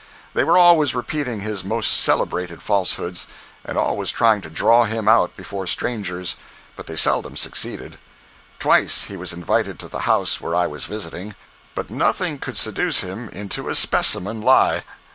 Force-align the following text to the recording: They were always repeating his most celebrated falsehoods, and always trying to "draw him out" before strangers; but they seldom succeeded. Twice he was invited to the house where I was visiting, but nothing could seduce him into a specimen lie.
They 0.33 0.43
were 0.43 0.57
always 0.57 0.95
repeating 0.95 1.41
his 1.41 1.63
most 1.63 1.91
celebrated 1.93 2.63
falsehoods, 2.63 3.27
and 3.63 3.77
always 3.77 4.09
trying 4.09 4.41
to 4.41 4.49
"draw 4.49 4.85
him 4.85 5.07
out" 5.07 5.35
before 5.35 5.67
strangers; 5.67 6.37
but 6.75 6.87
they 6.87 6.95
seldom 6.95 7.37
succeeded. 7.37 7.99
Twice 8.57 9.03
he 9.03 9.15
was 9.15 9.31
invited 9.31 9.77
to 9.77 9.87
the 9.87 9.99
house 10.09 10.41
where 10.41 10.55
I 10.55 10.65
was 10.65 10.85
visiting, 10.85 11.35
but 11.75 11.91
nothing 11.91 12.39
could 12.39 12.57
seduce 12.57 13.01
him 13.01 13.29
into 13.29 13.69
a 13.69 13.75
specimen 13.75 14.41
lie. 14.41 14.81